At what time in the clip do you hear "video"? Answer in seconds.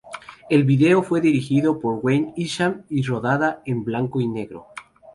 0.63-1.03